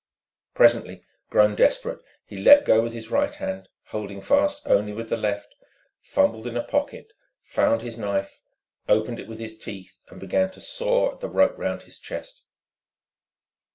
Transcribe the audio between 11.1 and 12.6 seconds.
at the rope round his chest.